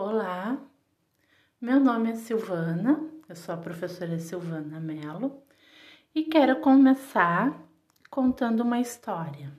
Olá, 0.00 0.56
meu 1.60 1.80
nome 1.80 2.12
é 2.12 2.14
Silvana, 2.14 3.10
eu 3.28 3.34
sou 3.34 3.52
a 3.52 3.58
professora 3.58 4.16
Silvana 4.16 4.78
Mello 4.78 5.42
e 6.14 6.22
quero 6.22 6.60
começar 6.60 7.60
contando 8.08 8.60
uma 8.60 8.78
história. 8.78 9.52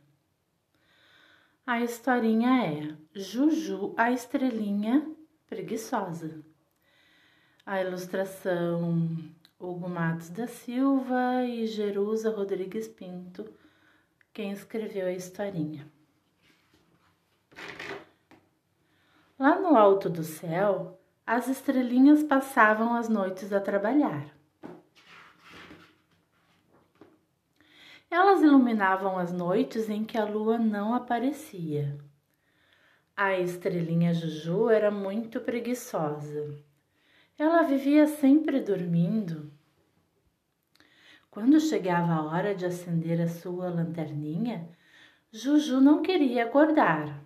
A 1.67 1.81
historinha 1.81 2.65
é 2.65 2.96
Juju, 3.13 3.94
a 3.97 4.13
estrelinha 4.13 5.13
preguiçosa. 5.46 6.40
A 7.65 7.81
ilustração 7.83 9.17
Hugo 9.60 9.90
Matos 9.90 10.29
da 10.29 10.47
Silva 10.47 11.44
e 11.44 11.67
Jerusa 11.67 12.29
Rodrigues 12.29 12.87
Pinto, 12.87 13.44
quem 14.31 14.53
escreveu 14.53 15.08
a 15.08 15.12
historinha. 15.12 15.99
Lá 19.40 19.58
no 19.58 19.77
alto 19.77 20.09
do 20.09 20.21
céu, 20.21 20.99
as 21.25 21.48
estrelinhas 21.48 22.21
passavam 22.21 22.93
as 22.93 23.07
noites 23.07 23.53
a 23.53 23.62
trabalhar. 23.62 24.35
Elas 28.12 28.41
iluminavam 28.41 29.17
as 29.17 29.31
noites 29.31 29.89
em 29.89 30.03
que 30.03 30.17
a 30.17 30.25
lua 30.25 30.57
não 30.57 30.93
aparecia. 30.93 31.98
A 33.15 33.39
estrelinha 33.39 34.13
Juju 34.13 34.70
era 34.70 34.91
muito 34.91 35.40
preguiçosa. 35.40 36.62
Ela 37.37 37.62
vivia 37.62 38.07
sempre 38.07 38.59
dormindo. 38.59 39.53
Quando 41.31 41.62
chegava 41.62 42.12
a 42.12 42.26
hora 42.26 42.53
de 42.53 42.65
acender 42.65 43.21
a 43.21 43.29
sua 43.29 43.70
lanterninha, 43.70 44.67
Juju 45.31 45.79
não 45.79 46.01
queria 46.01 46.43
acordar. 46.43 47.18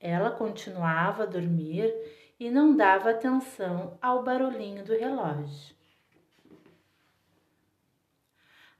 Ela 0.00 0.30
continuava 0.30 1.24
a 1.24 1.26
dormir 1.26 1.92
e 2.38 2.50
não 2.50 2.76
dava 2.76 3.10
atenção 3.10 3.98
ao 4.00 4.22
barulhinho 4.22 4.84
do 4.84 4.92
relógio. 4.96 5.76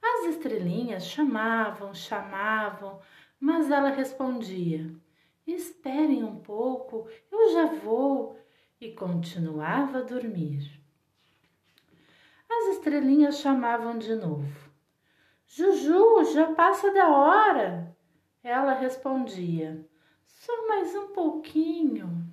As 0.01 0.27
estrelinhas 0.27 1.07
chamavam, 1.07 1.93
chamavam, 1.93 3.01
mas 3.41 3.71
ela 3.71 3.91
respondia: 3.91 4.91
Esperem 5.47 6.23
um 6.23 6.37
pouco, 6.37 7.09
eu 7.31 7.53
já 7.53 7.67
vou, 7.67 8.39
e 8.81 8.93
continuava 8.93 9.99
a 9.99 10.03
dormir. 10.03 10.81
As 12.49 12.77
estrelinhas 12.77 13.39
chamavam 13.41 13.99
de 13.99 14.15
novo: 14.15 14.71
Juju, 15.47 16.25
já 16.33 16.53
passa 16.55 16.93
da 16.93 17.09
hora. 17.09 17.97
Ela 18.43 18.75
respondia: 18.75 19.85
só 20.39 20.69
mais 20.69 20.95
um 20.95 21.09
pouquinho. 21.09 22.25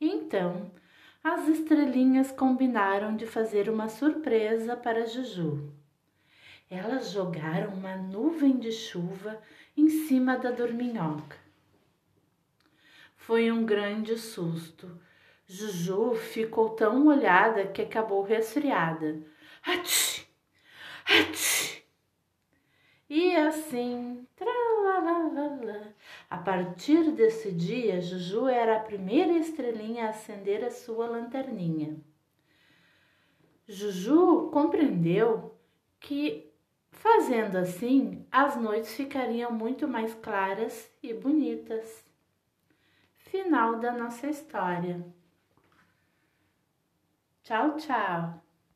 Então, 0.00 0.70
as 1.22 1.46
estrelinhas 1.46 2.32
combinaram 2.32 3.14
de 3.16 3.26
fazer 3.26 3.68
uma 3.68 3.88
surpresa 3.88 4.74
para 4.74 5.06
Juju. 5.06 5.72
Elas 6.70 7.10
jogaram 7.10 7.74
uma 7.74 7.96
nuvem 7.96 8.58
de 8.58 8.72
chuva 8.72 9.40
em 9.76 9.88
cima 9.90 10.38
da 10.38 10.50
dorminhoca. 10.50 11.36
Foi 13.14 13.52
um 13.52 13.64
grande 13.64 14.18
susto. 14.18 14.98
Juju 15.46 16.14
ficou 16.14 16.70
tão 16.70 16.98
molhada 16.98 17.66
que 17.66 17.82
acabou 17.82 18.22
resfriada. 18.22 19.22
Ati! 19.62 20.26
Ati! 21.04 21.84
E 23.08 23.36
assim, 23.36 24.26
tralalala, 24.34 24.63
a 26.30 26.38
partir 26.38 27.10
desse 27.12 27.50
dia, 27.50 28.00
Juju 28.00 28.48
era 28.48 28.76
a 28.76 28.80
primeira 28.80 29.32
estrelinha 29.32 30.06
a 30.06 30.10
acender 30.10 30.64
a 30.64 30.70
sua 30.70 31.06
lanterninha. 31.06 31.96
Juju 33.66 34.50
compreendeu 34.52 35.56
que, 35.98 36.52
fazendo 36.90 37.56
assim, 37.56 38.26
as 38.30 38.56
noites 38.56 38.94
ficariam 38.94 39.50
muito 39.50 39.88
mais 39.88 40.14
claras 40.14 40.90
e 41.02 41.14
bonitas. 41.14 42.04
Final 43.16 43.80
da 43.80 43.92
nossa 43.92 44.28
história. 44.28 45.04
Tchau, 47.42 47.76
tchau! 47.76 48.43